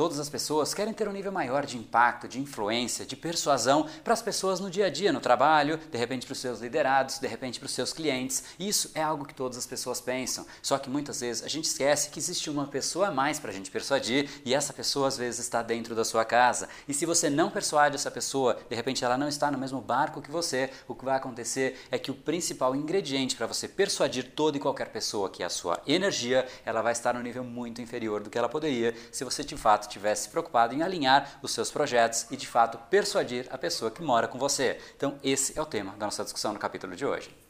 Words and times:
Todas 0.00 0.18
as 0.18 0.30
pessoas 0.30 0.72
querem 0.72 0.94
ter 0.94 1.06
um 1.06 1.12
nível 1.12 1.30
maior 1.30 1.66
de 1.66 1.76
impacto, 1.76 2.26
de 2.26 2.40
influência, 2.40 3.04
de 3.04 3.14
persuasão 3.14 3.86
para 4.02 4.14
as 4.14 4.22
pessoas 4.22 4.58
no 4.58 4.70
dia 4.70 4.86
a 4.86 4.88
dia, 4.88 5.12
no 5.12 5.20
trabalho, 5.20 5.76
de 5.76 5.98
repente 5.98 6.24
para 6.24 6.32
os 6.32 6.38
seus 6.38 6.60
liderados, 6.60 7.18
de 7.18 7.26
repente 7.26 7.58
para 7.58 7.66
os 7.66 7.72
seus 7.72 7.92
clientes. 7.92 8.44
Isso 8.58 8.90
é 8.94 9.02
algo 9.02 9.26
que 9.26 9.34
todas 9.34 9.58
as 9.58 9.66
pessoas 9.66 10.00
pensam. 10.00 10.46
Só 10.62 10.78
que 10.78 10.88
muitas 10.88 11.20
vezes 11.20 11.42
a 11.44 11.48
gente 11.48 11.66
esquece 11.66 12.08
que 12.08 12.18
existe 12.18 12.48
uma 12.48 12.66
pessoa 12.66 13.08
a 13.08 13.10
mais 13.10 13.38
para 13.38 13.50
a 13.50 13.52
gente 13.52 13.70
persuadir 13.70 14.26
e 14.42 14.54
essa 14.54 14.72
pessoa 14.72 15.06
às 15.06 15.18
vezes 15.18 15.40
está 15.40 15.60
dentro 15.60 15.94
da 15.94 16.02
sua 16.02 16.24
casa. 16.24 16.70
E 16.88 16.94
se 16.94 17.04
você 17.04 17.28
não 17.28 17.50
persuade 17.50 17.96
essa 17.96 18.10
pessoa, 18.10 18.56
de 18.70 18.74
repente 18.74 19.04
ela 19.04 19.18
não 19.18 19.28
está 19.28 19.50
no 19.50 19.58
mesmo 19.58 19.82
barco 19.82 20.22
que 20.22 20.30
você, 20.30 20.70
o 20.88 20.94
que 20.94 21.04
vai 21.04 21.18
acontecer 21.18 21.78
é 21.90 21.98
que 21.98 22.10
o 22.10 22.14
principal 22.14 22.74
ingrediente 22.74 23.36
para 23.36 23.46
você 23.46 23.68
persuadir 23.68 24.30
toda 24.34 24.56
e 24.56 24.60
qualquer 24.60 24.88
pessoa, 24.88 25.28
que 25.28 25.42
é 25.42 25.46
a 25.46 25.50
sua 25.50 25.78
energia, 25.86 26.48
ela 26.64 26.80
vai 26.80 26.92
estar 26.92 27.12
no 27.12 27.22
nível 27.22 27.44
muito 27.44 27.82
inferior 27.82 28.22
do 28.22 28.30
que 28.30 28.38
ela 28.38 28.48
poderia 28.48 28.94
se 29.12 29.24
você 29.24 29.44
de 29.44 29.58
fato 29.58 29.89
tivesse 29.90 30.28
preocupado 30.28 30.74
em 30.74 30.82
alinhar 30.82 31.38
os 31.42 31.52
seus 31.52 31.70
projetos 31.70 32.26
e 32.30 32.36
de 32.36 32.46
fato 32.46 32.78
persuadir 32.88 33.46
a 33.50 33.58
pessoa 33.58 33.90
que 33.90 34.02
mora 34.02 34.28
com 34.28 34.38
você. 34.38 34.80
Então, 34.96 35.18
esse 35.22 35.58
é 35.58 35.62
o 35.62 35.66
tema 35.66 35.92
da 35.92 36.06
nossa 36.06 36.24
discussão 36.24 36.52
no 36.52 36.58
capítulo 36.58 36.96
de 36.96 37.04
hoje. 37.04 37.49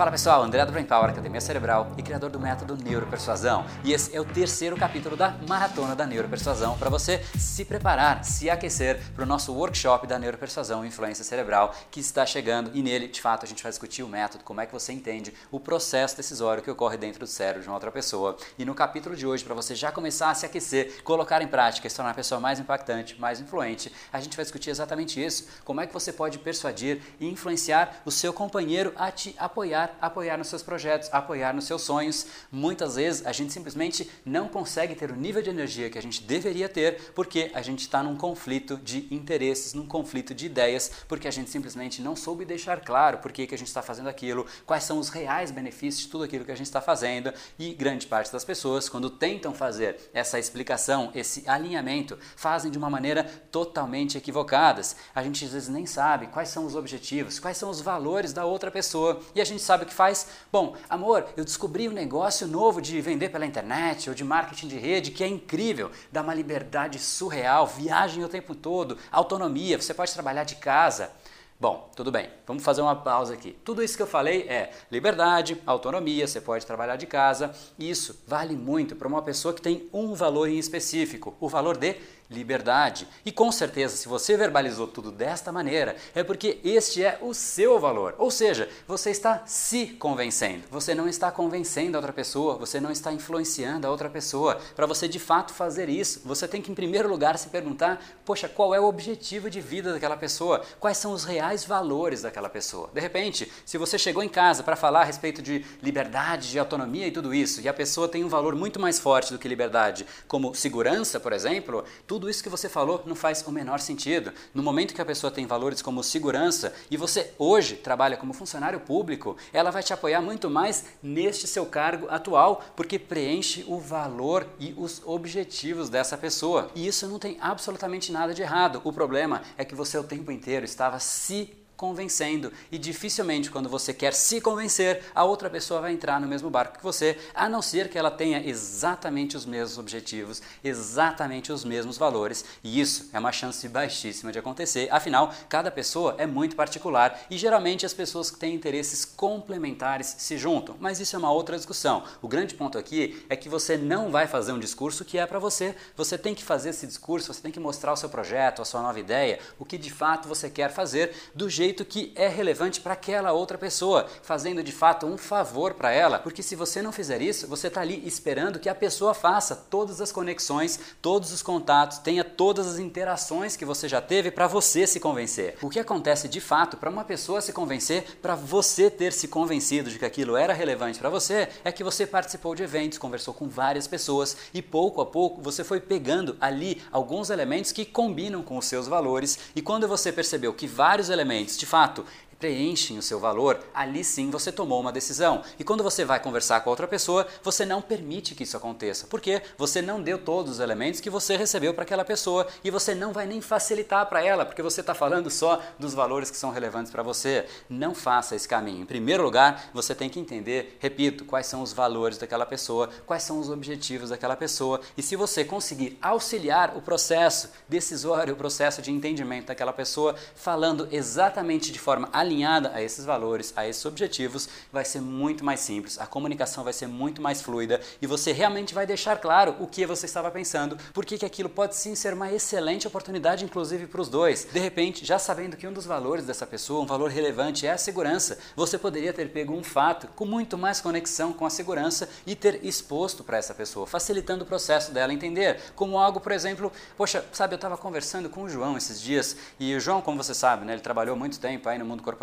Fala 0.00 0.12
pessoal, 0.12 0.42
André 0.42 0.64
do 0.64 0.72
Brain 0.72 0.86
Power, 0.86 1.10
Academia 1.10 1.42
Cerebral 1.42 1.92
e 1.98 2.02
criador 2.02 2.30
do 2.30 2.40
método 2.40 2.74
Neuropersuasão. 2.74 3.66
E 3.84 3.92
esse 3.92 4.16
é 4.16 4.18
o 4.18 4.24
terceiro 4.24 4.74
capítulo 4.74 5.14
da 5.14 5.36
Maratona 5.46 5.94
da 5.94 6.06
Neuropersuasão 6.06 6.78
para 6.78 6.88
você 6.88 7.22
se 7.38 7.66
preparar, 7.66 8.24
se 8.24 8.48
aquecer 8.48 8.98
para 9.14 9.24
o 9.24 9.26
nosso 9.26 9.52
workshop 9.52 10.06
da 10.06 10.18
Neuropersuasão 10.18 10.82
e 10.86 10.88
Influência 10.88 11.22
Cerebral 11.22 11.74
que 11.90 12.00
está 12.00 12.24
chegando 12.24 12.70
e 12.72 12.82
nele, 12.82 13.08
de 13.08 13.20
fato, 13.20 13.44
a 13.44 13.46
gente 13.46 13.62
vai 13.62 13.70
discutir 13.70 14.02
o 14.02 14.08
método, 14.08 14.42
como 14.42 14.62
é 14.62 14.64
que 14.64 14.72
você 14.72 14.90
entende 14.90 15.34
o 15.50 15.60
processo 15.60 16.16
decisório 16.16 16.62
que 16.62 16.70
ocorre 16.70 16.96
dentro 16.96 17.20
do 17.20 17.26
cérebro 17.26 17.60
de 17.60 17.68
uma 17.68 17.74
outra 17.74 17.92
pessoa. 17.92 18.38
E 18.58 18.64
no 18.64 18.74
capítulo 18.74 19.14
de 19.14 19.26
hoje, 19.26 19.44
para 19.44 19.54
você 19.54 19.74
já 19.74 19.92
começar 19.92 20.30
a 20.30 20.34
se 20.34 20.46
aquecer, 20.46 21.02
colocar 21.02 21.42
em 21.42 21.46
prática 21.46 21.86
e 21.86 21.90
se 21.90 21.96
tornar 21.96 22.12
a 22.12 22.14
pessoa 22.14 22.40
mais 22.40 22.58
impactante, 22.58 23.20
mais 23.20 23.38
influente, 23.38 23.92
a 24.10 24.18
gente 24.18 24.34
vai 24.34 24.46
discutir 24.46 24.70
exatamente 24.70 25.22
isso, 25.22 25.46
como 25.62 25.82
é 25.82 25.86
que 25.86 25.92
você 25.92 26.10
pode 26.10 26.38
persuadir 26.38 27.02
e 27.20 27.28
influenciar 27.28 28.00
o 28.06 28.10
seu 28.10 28.32
companheiro 28.32 28.94
a 28.96 29.10
te 29.10 29.36
apoiar 29.38 29.89
apoiar 30.00 30.36
nos 30.36 30.48
seus 30.48 30.62
projetos, 30.62 31.08
apoiar 31.12 31.54
nos 31.54 31.64
seus 31.64 31.82
sonhos. 31.82 32.26
Muitas 32.50 32.96
vezes 32.96 33.24
a 33.26 33.32
gente 33.32 33.52
simplesmente 33.52 34.10
não 34.24 34.48
consegue 34.48 34.94
ter 34.94 35.10
o 35.10 35.16
nível 35.16 35.42
de 35.42 35.50
energia 35.50 35.90
que 35.90 35.98
a 35.98 36.02
gente 36.02 36.22
deveria 36.22 36.68
ter 36.68 37.12
porque 37.14 37.50
a 37.54 37.62
gente 37.62 37.80
está 37.80 38.02
num 38.02 38.16
conflito 38.16 38.76
de 38.76 39.06
interesses, 39.10 39.74
num 39.74 39.86
conflito 39.86 40.34
de 40.34 40.46
ideias, 40.46 40.90
porque 41.08 41.28
a 41.28 41.30
gente 41.30 41.50
simplesmente 41.50 42.02
não 42.02 42.14
soube 42.14 42.44
deixar 42.44 42.80
claro 42.80 43.18
por 43.18 43.32
que, 43.32 43.46
que 43.46 43.54
a 43.54 43.58
gente 43.58 43.68
está 43.68 43.82
fazendo 43.82 44.08
aquilo, 44.08 44.46
quais 44.66 44.84
são 44.84 44.98
os 44.98 45.08
reais 45.08 45.50
benefícios 45.50 46.04
de 46.04 46.08
tudo 46.08 46.24
aquilo 46.24 46.44
que 46.44 46.52
a 46.52 46.56
gente 46.56 46.66
está 46.66 46.80
fazendo. 46.80 47.32
E 47.58 47.74
grande 47.74 48.06
parte 48.06 48.32
das 48.32 48.44
pessoas, 48.44 48.88
quando 48.88 49.10
tentam 49.10 49.52
fazer 49.52 50.10
essa 50.12 50.38
explicação, 50.38 51.10
esse 51.14 51.48
alinhamento, 51.48 52.18
fazem 52.36 52.70
de 52.70 52.78
uma 52.78 52.90
maneira 52.90 53.24
totalmente 53.50 54.16
equivocadas. 54.16 54.96
A 55.14 55.22
gente 55.22 55.44
às 55.44 55.52
vezes 55.52 55.68
nem 55.68 55.86
sabe 55.86 56.26
quais 56.28 56.48
são 56.48 56.64
os 56.64 56.74
objetivos, 56.74 57.38
quais 57.38 57.56
são 57.56 57.70
os 57.70 57.80
valores 57.80 58.32
da 58.32 58.44
outra 58.44 58.70
pessoa 58.70 59.20
e 59.34 59.40
a 59.40 59.44
gente 59.44 59.62
sabe 59.62 59.79
sabe 59.80 59.84
o 59.84 59.88
que 59.88 59.94
faz? 59.94 60.26
Bom, 60.52 60.76
amor, 60.88 61.26
eu 61.36 61.44
descobri 61.44 61.88
um 61.88 61.92
negócio 61.92 62.46
novo 62.46 62.80
de 62.80 63.00
vender 63.00 63.30
pela 63.30 63.46
internet 63.46 64.08
ou 64.08 64.14
de 64.14 64.22
marketing 64.22 64.68
de 64.68 64.78
rede 64.78 65.10
que 65.10 65.24
é 65.24 65.28
incrível, 65.28 65.90
dá 66.12 66.20
uma 66.20 66.34
liberdade 66.34 66.98
surreal, 66.98 67.66
viagem 67.66 68.22
o 68.22 68.28
tempo 68.28 68.54
todo, 68.54 68.98
autonomia, 69.10 69.80
você 69.80 69.94
pode 69.94 70.12
trabalhar 70.12 70.44
de 70.44 70.56
casa. 70.56 71.10
Bom, 71.58 71.90
tudo 71.94 72.10
bem, 72.10 72.30
vamos 72.46 72.62
fazer 72.62 72.80
uma 72.80 72.96
pausa 72.96 73.34
aqui. 73.34 73.52
Tudo 73.64 73.82
isso 73.82 73.94
que 73.94 74.02
eu 74.02 74.06
falei 74.06 74.46
é 74.48 74.70
liberdade, 74.90 75.60
autonomia, 75.66 76.26
você 76.26 76.40
pode 76.40 76.64
trabalhar 76.64 76.96
de 76.96 77.06
casa. 77.06 77.54
Isso 77.78 78.18
vale 78.26 78.56
muito 78.56 78.96
para 78.96 79.06
uma 79.06 79.20
pessoa 79.20 79.52
que 79.52 79.60
tem 79.60 79.86
um 79.92 80.14
valor 80.14 80.48
em 80.48 80.58
específico, 80.58 81.36
o 81.38 81.50
valor 81.50 81.76
de 81.76 81.96
liberdade. 82.30 83.08
E 83.24 83.32
com 83.32 83.50
certeza, 83.50 83.96
se 83.96 84.08
você 84.08 84.36
verbalizou 84.36 84.86
tudo 84.86 85.10
desta 85.10 85.50
maneira, 85.50 85.96
é 86.14 86.22
porque 86.22 86.60
este 86.62 87.04
é 87.04 87.18
o 87.20 87.34
seu 87.34 87.80
valor. 87.80 88.14
Ou 88.18 88.30
seja, 88.30 88.68
você 88.86 89.10
está 89.10 89.42
se 89.46 89.88
convencendo. 89.98 90.62
Você 90.70 90.94
não 90.94 91.08
está 91.08 91.30
convencendo 91.32 91.96
a 91.96 91.98
outra 91.98 92.12
pessoa, 92.12 92.56
você 92.56 92.80
não 92.80 92.90
está 92.90 93.12
influenciando 93.12 93.86
a 93.86 93.90
outra 93.90 94.08
pessoa. 94.08 94.60
Para 94.76 94.86
você 94.86 95.08
de 95.08 95.18
fato 95.18 95.52
fazer 95.52 95.88
isso, 95.88 96.20
você 96.24 96.46
tem 96.46 96.62
que 96.62 96.70
em 96.70 96.74
primeiro 96.74 97.08
lugar 97.08 97.36
se 97.36 97.48
perguntar: 97.48 98.00
poxa, 98.24 98.48
qual 98.48 98.74
é 98.74 98.80
o 98.80 98.84
objetivo 98.84 99.50
de 99.50 99.60
vida 99.60 99.92
daquela 99.92 100.16
pessoa? 100.16 100.62
Quais 100.78 100.98
são 100.98 101.12
os 101.12 101.24
reais 101.24 101.64
valores 101.64 102.22
daquela 102.22 102.48
pessoa? 102.48 102.90
De 102.94 103.00
repente, 103.00 103.50
se 103.66 103.76
você 103.76 103.98
chegou 103.98 104.22
em 104.22 104.28
casa 104.28 104.62
para 104.62 104.76
falar 104.76 105.00
a 105.00 105.04
respeito 105.04 105.42
de 105.42 105.64
liberdade, 105.82 106.50
de 106.50 106.58
autonomia 106.58 107.06
e 107.06 107.10
tudo 107.10 107.34
isso, 107.34 107.60
e 107.60 107.68
a 107.68 107.74
pessoa 107.74 108.08
tem 108.08 108.22
um 108.22 108.28
valor 108.28 108.54
muito 108.54 108.78
mais 108.78 109.00
forte 109.00 109.32
do 109.32 109.38
que 109.38 109.48
liberdade, 109.48 110.06
como 110.28 110.54
segurança, 110.54 111.18
por 111.18 111.32
exemplo, 111.32 111.84
tudo 112.06 112.19
tudo 112.20 112.28
isso 112.28 112.42
que 112.42 112.50
você 112.50 112.68
falou 112.68 113.02
não 113.06 113.16
faz 113.16 113.42
o 113.46 113.50
menor 113.50 113.80
sentido. 113.80 114.30
No 114.52 114.62
momento 114.62 114.92
que 114.92 115.00
a 115.00 115.06
pessoa 115.06 115.30
tem 115.30 115.46
valores 115.46 115.80
como 115.80 116.04
segurança 116.04 116.74
e 116.90 116.96
você 116.98 117.32
hoje 117.38 117.76
trabalha 117.76 118.14
como 118.14 118.34
funcionário 118.34 118.78
público, 118.78 119.38
ela 119.54 119.70
vai 119.70 119.82
te 119.82 119.94
apoiar 119.94 120.20
muito 120.20 120.50
mais 120.50 120.84
neste 121.02 121.46
seu 121.46 121.64
cargo 121.64 122.08
atual, 122.10 122.62
porque 122.76 122.98
preenche 122.98 123.64
o 123.66 123.80
valor 123.80 124.46
e 124.58 124.74
os 124.76 125.00
objetivos 125.06 125.88
dessa 125.88 126.18
pessoa. 126.18 126.70
E 126.74 126.86
isso 126.86 127.08
não 127.08 127.18
tem 127.18 127.38
absolutamente 127.40 128.12
nada 128.12 128.34
de 128.34 128.42
errado. 128.42 128.82
O 128.84 128.92
problema 128.92 129.40
é 129.56 129.64
que 129.64 129.74
você 129.74 129.96
o 129.96 130.04
tempo 130.04 130.30
inteiro 130.30 130.66
estava 130.66 131.00
se 131.00 131.59
convencendo. 131.80 132.52
E 132.70 132.76
dificilmente, 132.76 133.50
quando 133.50 133.66
você 133.66 133.94
quer 133.94 134.12
se 134.12 134.38
convencer, 134.38 135.02
a 135.14 135.24
outra 135.24 135.48
pessoa 135.48 135.80
vai 135.80 135.94
entrar 135.94 136.20
no 136.20 136.28
mesmo 136.28 136.50
barco 136.50 136.76
que 136.76 136.84
você, 136.84 137.16
a 137.34 137.48
não 137.48 137.62
ser 137.62 137.88
que 137.88 137.96
ela 137.96 138.10
tenha 138.10 138.46
exatamente 138.46 139.34
os 139.34 139.46
mesmos 139.46 139.78
objetivos, 139.78 140.42
exatamente 140.62 141.50
os 141.50 141.64
mesmos 141.64 141.96
valores. 141.96 142.44
E 142.62 142.78
isso 142.78 143.08
é 143.14 143.18
uma 143.18 143.32
chance 143.32 143.66
baixíssima 143.66 144.30
de 144.30 144.38
acontecer. 144.38 144.88
Afinal, 144.90 145.32
cada 145.48 145.70
pessoa 145.70 146.16
é 146.18 146.26
muito 146.26 146.54
particular 146.54 147.18
e 147.30 147.38
geralmente 147.38 147.86
as 147.86 147.94
pessoas 147.94 148.30
que 148.30 148.38
têm 148.38 148.54
interesses 148.54 149.06
complementares 149.06 150.16
se 150.18 150.36
juntam. 150.36 150.76
Mas 150.78 151.00
isso 151.00 151.16
é 151.16 151.18
uma 151.18 151.32
outra 151.32 151.56
discussão. 151.56 152.04
O 152.20 152.28
grande 152.28 152.54
ponto 152.54 152.76
aqui 152.76 153.24
é 153.30 153.34
que 153.34 153.48
você 153.48 153.78
não 153.78 154.10
vai 154.10 154.26
fazer 154.26 154.52
um 154.52 154.58
discurso 154.58 155.02
que 155.02 155.16
é 155.16 155.24
para 155.24 155.38
você. 155.38 155.74
Você 155.96 156.18
tem 156.18 156.34
que 156.34 156.44
fazer 156.44 156.68
esse 156.68 156.86
discurso, 156.86 157.32
você 157.32 157.40
tem 157.40 157.50
que 157.50 157.58
mostrar 157.58 157.94
o 157.94 157.96
seu 157.96 158.10
projeto, 158.10 158.60
a 158.60 158.66
sua 158.66 158.82
nova 158.82 159.00
ideia, 159.00 159.38
o 159.58 159.64
que 159.64 159.78
de 159.78 159.90
fato 159.90 160.28
você 160.28 160.50
quer 160.50 160.70
fazer 160.70 161.14
do 161.34 161.48
jeito 161.48 161.69
jeito 161.70 161.84
que 161.84 162.12
é 162.16 162.26
relevante 162.26 162.80
para 162.80 162.94
aquela 162.94 163.32
outra 163.32 163.56
pessoa, 163.56 164.06
fazendo 164.22 164.62
de 164.62 164.72
fato 164.72 165.06
um 165.06 165.16
favor 165.16 165.74
para 165.74 165.92
ela, 165.92 166.18
porque 166.18 166.42
se 166.42 166.56
você 166.56 166.82
não 166.82 166.90
fizer 166.90 167.22
isso, 167.22 167.46
você 167.46 167.68
está 167.68 167.80
ali 167.80 168.02
esperando 168.06 168.58
que 168.58 168.68
a 168.68 168.74
pessoa 168.74 169.14
faça 169.14 169.54
todas 169.54 170.00
as 170.00 170.10
conexões, 170.10 170.80
todos 171.00 171.32
os 171.32 171.42
contatos, 171.42 171.98
tenha 171.98 172.24
todas 172.24 172.66
as 172.66 172.78
interações 172.80 173.56
que 173.56 173.64
você 173.64 173.88
já 173.88 174.00
teve 174.00 174.32
para 174.32 174.48
você 174.48 174.84
se 174.84 174.98
convencer. 174.98 175.56
O 175.62 175.70
que 175.70 175.78
acontece 175.78 176.28
de 176.28 176.40
fato 176.40 176.76
para 176.76 176.90
uma 176.90 177.04
pessoa 177.04 177.40
se 177.40 177.52
convencer, 177.52 178.18
para 178.20 178.34
você 178.34 178.90
ter 178.90 179.12
se 179.12 179.28
convencido 179.28 179.90
de 179.90 179.98
que 179.98 180.04
aquilo 180.04 180.36
era 180.36 180.52
relevante 180.52 180.98
para 180.98 181.08
você, 181.08 181.48
é 181.64 181.70
que 181.70 181.84
você 181.84 182.04
participou 182.04 182.56
de 182.56 182.64
eventos, 182.64 182.98
conversou 182.98 183.32
com 183.32 183.48
várias 183.48 183.86
pessoas 183.86 184.36
e 184.52 184.60
pouco 184.60 185.00
a 185.00 185.06
pouco 185.06 185.40
você 185.40 185.62
foi 185.62 185.78
pegando 185.78 186.36
ali 186.40 186.82
alguns 186.90 187.30
elementos 187.30 187.70
que 187.70 187.84
combinam 187.84 188.42
com 188.42 188.58
os 188.58 188.64
seus 188.64 188.88
valores 188.88 189.38
e 189.54 189.62
quando 189.62 189.86
você 189.86 190.10
percebeu 190.10 190.52
que 190.52 190.66
vários 190.66 191.10
elementos 191.10 191.59
de 191.60 191.66
fato 191.66 192.04
preenchem 192.40 192.98
o 192.98 193.02
seu 193.02 193.20
valor, 193.20 193.60
ali 193.74 194.02
sim 194.02 194.30
você 194.30 194.50
tomou 194.50 194.80
uma 194.80 194.90
decisão. 194.90 195.42
E 195.58 195.62
quando 195.62 195.84
você 195.84 196.04
vai 196.04 196.18
conversar 196.18 196.60
com 196.62 196.70
outra 196.70 196.88
pessoa, 196.88 197.26
você 197.42 197.66
não 197.66 197.82
permite 197.82 198.34
que 198.34 198.44
isso 198.44 198.56
aconteça, 198.56 199.06
porque 199.08 199.42
você 199.58 199.82
não 199.82 200.02
deu 200.02 200.18
todos 200.18 200.52
os 200.52 200.60
elementos 200.60 201.00
que 201.00 201.10
você 201.10 201.36
recebeu 201.36 201.74
para 201.74 201.82
aquela 201.82 202.04
pessoa 202.04 202.46
e 202.64 202.70
você 202.70 202.94
não 202.94 203.12
vai 203.12 203.26
nem 203.26 203.40
facilitar 203.42 204.06
para 204.06 204.24
ela, 204.24 204.46
porque 204.46 204.62
você 204.62 204.80
está 204.80 204.94
falando 204.94 205.30
só 205.30 205.60
dos 205.78 205.92
valores 205.92 206.30
que 206.30 206.36
são 206.36 206.50
relevantes 206.50 206.90
para 206.90 207.02
você. 207.02 207.46
Não 207.68 207.94
faça 207.94 208.34
esse 208.34 208.48
caminho. 208.48 208.82
Em 208.82 208.86
primeiro 208.86 209.22
lugar, 209.22 209.70
você 209.74 209.94
tem 209.94 210.08
que 210.08 210.18
entender, 210.18 210.78
repito, 210.80 211.26
quais 211.26 211.46
são 211.46 211.60
os 211.60 211.72
valores 211.74 212.16
daquela 212.16 212.46
pessoa, 212.46 212.88
quais 213.06 213.22
são 213.22 213.38
os 213.38 213.50
objetivos 213.50 214.08
daquela 214.08 214.34
pessoa, 214.34 214.80
e 214.96 215.02
se 215.02 215.14
você 215.14 215.44
conseguir 215.44 215.98
auxiliar 216.00 216.76
o 216.76 216.80
processo 216.80 217.50
decisório, 217.68 218.32
o 218.32 218.36
processo 218.36 218.80
de 218.80 218.90
entendimento 218.90 219.48
daquela 219.48 219.72
pessoa, 219.72 220.14
falando 220.34 220.88
exatamente 220.90 221.70
de 221.70 221.78
forma 221.78 222.08
alinhada, 222.12 222.29
alinhada 222.30 222.70
a 222.72 222.80
esses 222.80 223.04
valores, 223.04 223.52
a 223.56 223.66
esses 223.66 223.84
objetivos, 223.84 224.48
vai 224.72 224.84
ser 224.84 225.00
muito 225.00 225.44
mais 225.44 225.60
simples, 225.60 225.98
a 225.98 226.06
comunicação 226.06 226.62
vai 226.62 226.72
ser 226.72 226.86
muito 226.86 227.20
mais 227.20 227.42
fluida 227.42 227.80
e 228.00 228.06
você 228.06 228.30
realmente 228.32 228.72
vai 228.72 228.86
deixar 228.86 229.16
claro 229.18 229.56
o 229.58 229.66
que 229.66 229.84
você 229.84 230.06
estava 230.06 230.30
pensando, 230.30 230.78
porque 230.94 231.18
que 231.18 231.26
aquilo 231.26 231.48
pode 231.48 231.74
sim 231.74 231.94
ser 231.94 232.14
uma 232.14 232.30
excelente 232.32 232.86
oportunidade, 232.86 233.44
inclusive 233.44 233.86
para 233.86 234.00
os 234.00 234.08
dois. 234.08 234.44
De 234.44 234.60
repente, 234.60 235.04
já 235.04 235.18
sabendo 235.18 235.56
que 235.56 235.66
um 235.66 235.72
dos 235.72 235.84
valores 235.84 236.24
dessa 236.24 236.46
pessoa, 236.46 236.82
um 236.82 236.86
valor 236.86 237.10
relevante, 237.10 237.66
é 237.66 237.72
a 237.72 237.78
segurança, 237.78 238.38
você 238.54 238.78
poderia 238.78 239.12
ter 239.12 239.30
pego 239.30 239.52
um 239.52 239.64
fato 239.64 240.06
com 240.14 240.24
muito 240.24 240.56
mais 240.56 240.80
conexão 240.80 241.32
com 241.32 241.44
a 241.44 241.50
segurança 241.50 242.08
e 242.24 242.36
ter 242.36 242.64
exposto 242.64 243.24
para 243.24 243.38
essa 243.38 243.54
pessoa, 243.54 243.86
facilitando 243.86 244.44
o 244.44 244.46
processo 244.46 244.92
dela 244.92 245.12
entender, 245.12 245.60
como 245.74 245.98
algo, 245.98 246.20
por 246.20 246.32
exemplo, 246.32 246.72
poxa, 246.96 247.24
sabe, 247.32 247.54
eu 247.54 247.56
estava 247.56 247.76
conversando 247.76 248.28
com 248.30 248.42
o 248.44 248.48
João 248.48 248.76
esses 248.76 249.00
dias 249.00 249.36
e 249.58 249.74
o 249.74 249.80
João, 249.80 250.00
como 250.00 250.22
você 250.22 250.34
sabe, 250.34 250.64
né, 250.64 250.74
ele 250.74 250.82
trabalhou 250.82 251.16
muito 251.16 251.40
tempo 251.40 251.68
aí 251.68 251.78
no 251.78 251.84
mundo 251.84 252.02
corporativo 252.02 252.19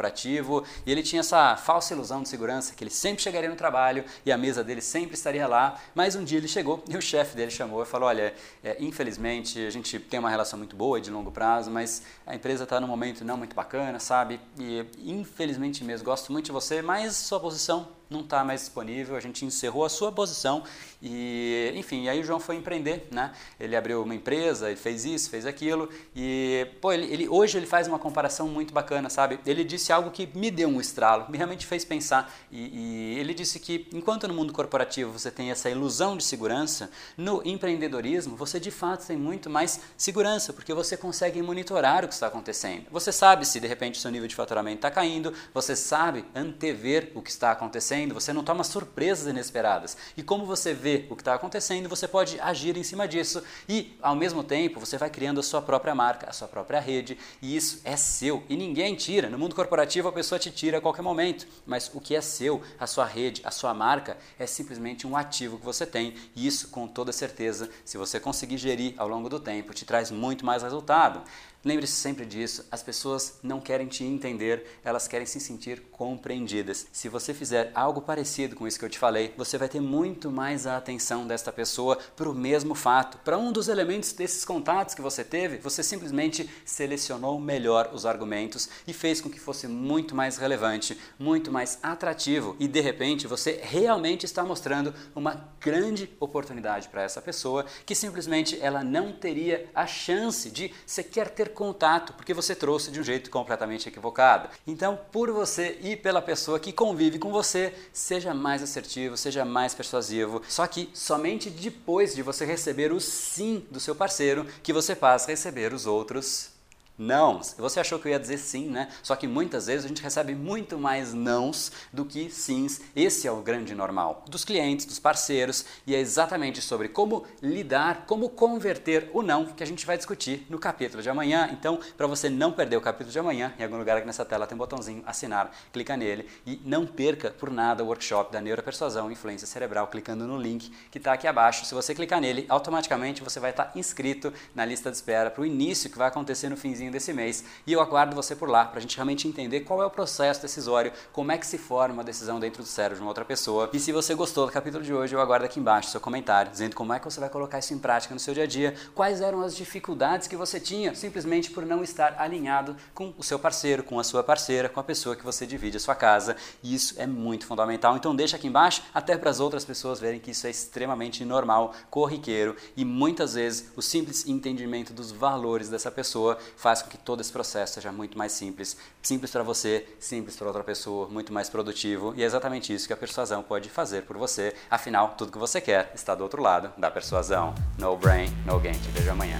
e 0.85 0.91
ele 0.91 1.01
tinha 1.01 1.21
essa 1.21 1.55
falsa 1.57 1.94
ilusão 1.94 2.21
de 2.21 2.29
segurança 2.29 2.73
que 2.75 2.83
ele 2.83 2.91
sempre 2.91 3.21
chegaria 3.21 3.49
no 3.49 3.55
trabalho 3.55 4.05
e 4.25 4.31
a 4.31 4.38
mesa 4.38 4.63
dele 4.63 4.81
sempre 4.81 5.15
estaria 5.15 5.47
lá, 5.47 5.79
mas 5.95 6.15
um 6.15 6.23
dia 6.23 6.38
ele 6.38 6.47
chegou 6.47 6.83
e 6.88 6.95
o 6.95 7.01
chefe 7.01 7.35
dele 7.35 7.51
chamou 7.51 7.81
e 7.81 7.85
falou, 7.85 8.07
olha, 8.07 8.33
é, 8.63 8.77
infelizmente 8.79 9.65
a 9.65 9.69
gente 9.69 9.99
tem 9.99 10.19
uma 10.19 10.29
relação 10.29 10.57
muito 10.57 10.75
boa 10.75 11.01
de 11.01 11.09
longo 11.09 11.31
prazo, 11.31 11.71
mas 11.71 12.03
a 12.25 12.35
empresa 12.35 12.63
está 12.63 12.79
num 12.79 12.88
momento 12.88 13.25
não 13.25 13.38
muito 13.38 13.55
bacana, 13.55 13.99
sabe, 13.99 14.39
e 14.57 14.85
infelizmente 15.03 15.83
mesmo, 15.83 16.05
gosto 16.05 16.31
muito 16.31 16.45
de 16.45 16.51
você, 16.51 16.81
mas 16.81 17.15
sua 17.15 17.39
posição 17.39 17.96
não 18.09 18.21
está 18.21 18.44
mais 18.44 18.62
disponível, 18.62 19.15
a 19.15 19.19
gente 19.19 19.44
encerrou 19.45 19.83
a 19.83 19.89
sua 19.89 20.12
posição 20.12 20.63
e, 21.01 21.71
enfim, 21.75 22.07
aí 22.07 22.19
o 22.19 22.24
João 22.24 22.39
foi 22.39 22.56
empreender, 22.56 23.07
né? 23.12 23.31
Ele 23.59 23.75
abriu 23.75 24.01
uma 24.01 24.15
empresa, 24.15 24.68
ele 24.68 24.77
fez 24.77 25.06
isso, 25.06 25.30
fez 25.30 25.45
aquilo 25.45 25.89
e, 26.15 26.68
pô, 26.81 26.92
ele, 26.92 27.06
ele, 27.12 27.30
hoje 27.30 27.57
ele 27.57 27.68
faz 27.68 27.88
uma 27.88 28.00
comparação 28.00 28.48
muito 28.48 28.74
bacana, 28.74 29.09
sabe? 29.09 29.39
Ele 29.45 29.63
disse 29.63 29.92
algo 29.92 30.09
que 30.09 30.27
me 30.33 30.50
deu 30.50 30.69
um 30.69 30.80
estralo, 30.80 31.30
me 31.30 31.38
realmente 31.38 31.65
fez 31.65 31.83
pensar 31.83 32.33
e, 32.51 33.15
e 33.15 33.19
ele 33.19 33.33
disse 33.33 33.59
que 33.59 33.88
enquanto 33.94 34.27
no 34.27 34.33
mundo 34.33 34.54
corporativo 34.54 35.12
você 35.12 35.30
tem 35.30 35.51
essa 35.51 35.69
ilusão 35.69 36.18
de 36.18 36.24
segurança, 36.24 36.89
no 37.18 37.42
empreendedorismo 37.45 38.36
você 38.36 38.59
de 38.59 38.71
fato 38.71 39.06
tem 39.06 39.18
muito 39.18 39.50
mais 39.50 39.81
segurança, 39.95 40.54
porque 40.54 40.74
você 40.74 40.95
consegue 40.95 41.42
monitorar 41.42 42.06
o 42.06 42.07
que 42.07 42.13
está 42.13 42.27
acontecendo. 42.27 42.86
Você 42.92 43.12
sabe 43.12 43.45
se 43.45 43.59
de 43.59 43.68
repente 43.68 44.00
seu 44.00 44.09
nível 44.09 44.27
de 44.27 44.36
faturamento 44.36 44.77
está 44.77 44.89
caindo, 44.89 45.33
você 45.54 45.75
sabe 45.75 46.25
antever 46.33 47.12
o 47.13 47.21
que 47.21 47.30
está 47.30 47.51
acontecendo 47.51 47.96
acontecendo, 47.97 48.13
você 48.13 48.33
não 48.33 48.44
toma 48.44 48.63
surpresas 48.63 49.27
inesperadas. 49.27 49.97
E 50.15 50.21
como 50.21 50.45
você 50.45 50.73
vê 50.73 51.05
o 51.09 51.15
que 51.15 51.21
está 51.21 51.33
acontecendo, 51.33 51.89
você 51.89 52.07
pode 52.07 52.39
agir 52.39 52.77
em 52.77 52.83
cima 52.83 53.07
disso 53.07 53.41
e, 53.67 53.97
ao 54.01 54.15
mesmo 54.15 54.44
tempo, 54.44 54.79
você 54.79 54.97
vai 54.97 55.09
criando 55.09 55.39
a 55.39 55.44
sua 55.44 55.61
própria 55.61 55.95
marca, 55.95 56.29
a 56.29 56.33
sua 56.33 56.47
própria 56.47 56.79
rede, 56.79 57.17
e 57.41 57.55
isso 57.55 57.81
é 57.83 57.95
seu 57.97 58.44
e 58.49 58.55
ninguém 58.55 58.95
tira. 58.95 59.29
No 59.29 59.39
mundo 59.39 59.55
corporativo, 59.55 60.07
a 60.07 60.11
pessoa 60.11 60.38
te 60.38 60.51
tira 60.51 60.77
a 60.77 60.81
qualquer 60.81 61.01
momento, 61.01 61.47
mas 61.65 61.89
o 61.94 61.99
que 61.99 62.15
é 62.15 62.21
seu, 62.21 62.61
a 62.79 62.85
sua 62.85 63.05
rede, 63.05 63.41
a 63.44 63.51
sua 63.51 63.73
marca, 63.73 64.17
é 64.38 64.45
simplesmente 64.45 65.07
um 65.07 65.15
ativo 65.15 65.57
que 65.57 65.65
você 65.65 65.85
tem, 65.85 66.13
e 66.35 66.45
isso, 66.45 66.69
com 66.69 66.88
toda 66.88 67.11
certeza, 67.11 67.69
se 67.83 67.97
você 67.97 68.19
conseguir 68.19 68.57
gerir 68.57 68.94
ao 68.97 69.07
longo 69.07 69.29
do 69.29 69.39
tempo, 69.39 69.73
te 69.73 69.85
traz 69.85 70.11
muito 70.11 70.45
mais 70.45 70.63
resultado. 70.63 71.23
Lembre-se 71.65 71.94
sempre 71.94 72.25
disso, 72.25 72.65
as 72.71 72.81
pessoas 72.81 73.39
não 73.44 73.59
querem 73.59 73.88
te 73.88 74.03
entender, 74.03 74.79
elas 74.85 75.07
querem 75.07 75.25
se 75.25 75.39
sentir 75.39 75.81
compreendidas. 75.91 76.88
Se 76.94 77.09
você 77.09 77.33
fizer 77.33 77.71
algo 77.75 77.87
parecido 78.01 78.56
com 78.56 78.68
isso 78.68 78.78
que 78.78 78.86
eu 78.86 78.89
te 78.89 79.00
falei, 79.00 79.34
você 79.38 79.57
vai 79.57 79.69
ter 79.69 79.80
muito 79.80 80.30
mais 80.31 80.68
a 80.68 80.78
atenção 80.78 81.25
desta 81.25 81.51
pessoa 81.51 81.98
para 82.16 82.30
o 82.30 82.36
mesmo 82.36 82.75
fato. 82.75 83.18
Para 83.19 83.38
um 83.38 83.51
dos 83.51 83.68
elementos 83.68 84.12
desses 84.13 84.44
contatos 84.44 84.94
que 84.94 85.01
você 85.01 85.24
teve, 85.24 85.57
você 85.57 85.81
simplesmente 85.81 86.50
selecionou 86.66 87.39
melhor 87.39 87.89
os 87.94 88.06
argumentos 88.06 88.69
e 88.86 88.94
fez 88.94 89.22
com 89.22 89.30
que 89.30 89.39
fosse 89.39 89.68
muito 89.68 90.16
mais 90.16 90.38
relevante, 90.38 90.98
muito 91.18 91.51
mais 91.51 91.80
atrativo 91.81 92.56
e 92.60 92.68
de 92.68 92.81
repente 92.81 93.28
você 93.28 93.60
realmente 93.63 94.25
está 94.25 94.44
mostrando 94.44 94.94
uma 95.16 95.50
grande 95.60 96.10
oportunidade 96.19 96.90
para 96.90 97.04
essa 97.04 97.22
pessoa 97.22 97.66
que 97.86 97.95
simplesmente 97.95 98.60
ela 98.62 98.83
não 98.83 99.12
teria 99.12 99.69
a 99.74 99.86
chance 99.86 100.50
de 100.50 100.74
sequer 100.86 101.30
ter 101.30 101.50
contato, 101.50 102.13
porque 102.13 102.33
você 102.33 102.56
trouxe 102.56 102.92
de 102.92 103.00
um 103.00 103.04
jeito 103.04 103.30
completamente 103.30 103.88
equivocado. 103.88 104.50
Então, 104.66 105.00
por 105.12 105.31
você 105.31 105.78
e 105.81 105.95
pela 105.95 106.22
pessoa 106.22 106.60
que 106.60 106.72
convive 106.72 107.19
com 107.19 107.31
você, 107.31 107.74
seja 107.94 108.33
mais 108.33 108.62
assertivo, 108.62 109.18
seja 109.18 109.45
mais 109.45 109.74
persuasivo. 109.74 110.41
Só 110.47 110.65
que 110.68 110.89
somente 110.94 111.50
depois 111.50 112.13
de 112.15 112.21
você 112.21 112.45
receber 112.45 112.91
o 112.91 113.00
sim 113.00 113.65
do 113.71 113.79
seu 113.79 113.95
parceiro 113.95 114.45
que 114.63 114.74
você 114.74 114.95
passa 114.95 115.27
a 115.27 115.31
receber 115.31 115.74
os 115.74 115.85
outros 115.85 116.56
não. 116.97 117.41
Você 117.57 117.79
achou 117.79 117.99
que 117.99 118.07
eu 118.07 118.11
ia 118.11 118.19
dizer 118.19 118.38
sim, 118.38 118.67
né? 118.67 118.89
Só 119.03 119.15
que 119.15 119.27
muitas 119.27 119.67
vezes 119.67 119.85
a 119.85 119.88
gente 119.88 120.01
recebe 120.01 120.33
muito 120.33 120.77
mais 120.77 121.13
nãos 121.13 121.71
do 121.94 122.05
que 122.05 122.29
sims. 122.29 122.81
Esse 122.95 123.27
é 123.27 123.31
o 123.31 123.41
grande 123.41 123.75
normal 123.75 124.23
dos 124.27 124.44
clientes, 124.44 124.85
dos 124.85 124.99
parceiros, 124.99 125.65
e 125.85 125.94
é 125.95 125.99
exatamente 125.99 126.61
sobre 126.61 126.89
como 126.89 127.25
lidar, 127.41 128.05
como 128.07 128.29
converter 128.29 129.09
o 129.13 129.21
não 129.21 129.45
que 129.45 129.63
a 129.63 129.67
gente 129.67 129.85
vai 129.85 129.97
discutir 129.97 130.45
no 130.49 130.57
capítulo 130.57 131.03
de 131.03 131.09
amanhã. 131.09 131.49
Então, 131.51 131.79
para 131.95 132.07
você 132.07 132.29
não 132.29 132.51
perder 132.51 132.77
o 132.77 132.81
capítulo 132.81 133.11
de 133.11 133.19
amanhã, 133.19 133.53
em 133.59 133.63
algum 133.63 133.77
lugar 133.77 133.97
aqui 133.97 134.07
nessa 134.07 134.25
tela 134.25 134.47
tem 134.47 134.55
um 134.55 134.59
botãozinho 134.59 135.03
assinar, 135.05 135.51
clica 135.71 135.95
nele 135.95 136.27
e 136.45 136.59
não 136.65 136.85
perca 136.85 137.31
por 137.31 137.51
nada 137.51 137.83
o 137.83 137.88
workshop 137.88 138.31
da 138.31 138.41
neuropersuasão 138.41 139.11
influência 139.11 139.47
cerebral 139.47 139.88
clicando 139.88 140.27
no 140.27 140.38
link 140.38 140.71
que 140.91 140.97
está 140.97 141.13
aqui 141.13 141.27
abaixo. 141.27 141.65
Se 141.65 141.73
você 141.73 141.94
clicar 141.94 142.19
nele, 142.19 142.45
automaticamente 142.49 143.23
você 143.23 143.39
vai 143.39 143.51
estar 143.51 143.65
tá 143.65 143.79
inscrito 143.79 144.33
na 144.55 144.65
lista 144.65 144.89
de 144.89 144.97
espera 144.97 145.29
para 145.29 145.41
o 145.41 145.45
início 145.45 145.89
que 145.89 145.97
vai 145.97 146.07
acontecer 146.07 146.49
no 146.49 146.57
finzinho 146.57 146.87
finzinho 146.88 146.92
desse 146.92 147.13
mês 147.13 147.44
e 147.66 147.74
eu 147.74 147.81
aguardo 147.81 148.16
você 148.16 148.36
por 148.36 148.50
lá 148.50 148.66
para 148.66 148.80
a 148.80 148.81
gente 148.81 148.95
realmente 148.95 149.28
entender 149.28 149.62
qual 149.62 149.81
é 149.81 149.86
o 149.86 149.89
processo 149.89 150.42
decisório, 150.42 150.92
como 151.12 151.31
é 151.31 151.38
que 151.38 151.45
se 151.45 151.57
forma 151.57 151.95
uma 151.95 152.04
decisão 152.04 152.39
dentro 152.39 152.63
do 152.63 152.68
cérebro 152.68 152.95
de 152.95 153.01
uma 153.01 153.10
outra 153.10 153.25
pessoa. 153.25 153.69
E 153.74 153.80
se 153.80 153.92
você 153.92 154.16
gostou 154.16 154.45
do 154.45 154.51
capítulo 154.51 154.84
de 154.84 154.94
hoje, 154.94 155.16
eu 155.16 155.22
aguardo 155.22 155.45
aqui 155.45 155.60
embaixo 155.60 155.89
seu 155.89 156.00
comentário 156.00 156.51
dizendo 156.51 156.75
como 156.75 156.94
é 156.94 157.00
que 157.00 157.06
você 157.06 157.19
vai 157.19 157.30
colocar 157.30 157.60
isso 157.60 157.74
em 157.74 157.80
prática 157.80 158.13
no 158.13 158.19
seu 158.19 158.34
dia 158.34 158.44
a 158.44 158.48
dia, 158.48 158.74
quais 158.95 159.22
eram 159.22 159.42
as 159.42 159.56
dificuldades 159.56 160.28
que 160.28 160.36
você 160.36 160.60
tinha 160.60 160.95
simplesmente 160.95 161.51
por 161.51 161.66
não 161.66 161.84
estar 161.84 162.16
alinhado 162.18 162.75
com 162.94 163.13
o 163.18 163.24
seu 163.24 163.38
parceiro, 163.38 163.83
com 163.83 164.00
a 164.00 164.04
sua 164.04 164.24
parceira, 164.24 164.69
com 164.69 164.80
a 164.80 164.83
pessoa 164.83 165.16
que 165.16 165.24
você 165.24 165.45
divide 165.45 165.78
a 165.78 165.80
sua 165.80 165.95
casa. 165.95 166.36
E 166.63 166.74
isso 166.74 166.95
é 166.98 167.06
muito 167.06 167.45
fundamental. 167.45 167.95
Então 167.95 168.16
deixa 168.16 168.36
aqui 168.36 168.48
embaixo 168.48 168.83
até 168.94 169.18
para 169.18 169.30
as 169.30 169.40
outras 169.40 169.66
pessoas 169.66 170.00
verem 170.00 170.19
que 170.19 170.31
isso 170.31 170.48
é 170.48 170.50
extremamente 170.50 171.24
normal, 171.25 171.74
corriqueiro 171.90 172.56
e 172.75 172.86
muitas 172.86 173.33
vezes 173.33 173.72
o 173.75 173.81
simples 173.81 174.25
entendimento 174.28 174.94
dos 174.94 175.12
valores 175.12 175.69
dessa 175.69 175.92
pessoa 175.92 176.38
faz 176.56 176.76
faz 176.77 176.81
com 176.83 176.89
que 176.89 176.97
todo 176.97 177.21
esse 177.21 177.31
processo 177.31 177.75
seja 177.75 177.91
muito 177.91 178.18
mais 178.18 178.31
simples. 178.31 178.77
Simples 179.01 179.31
para 179.31 179.44
você, 179.44 179.88
simples 180.00 180.35
para 180.35 180.47
outra 180.47 180.63
pessoa, 180.63 181.07
muito 181.07 181.33
mais 181.33 181.50
produtivo. 181.50 182.13
E 182.15 182.24
é 182.24 182.25
exatamente 182.25 182.74
isso 182.74 182.88
que 182.88 182.94
a 182.94 182.97
persuasão 182.97 183.41
pode 183.41 183.69
fazer 183.69 184.04
por 184.04 184.18
você. 184.18 184.54
Afinal, 184.69 185.16
tudo 185.18 185.31
que 185.31 185.37
você 185.37 185.59
quer 185.61 185.92
está 185.95 186.13
do 186.13 186.23
outro 186.23 186.42
lado 186.42 186.71
da 186.78 186.92
persuasão. 186.92 187.54
No 187.78 187.95
brain, 187.97 188.28
no 188.45 188.59
gain. 188.59 188.73
Te 188.73 188.90
vejo 188.90 189.11
amanhã. 189.11 189.40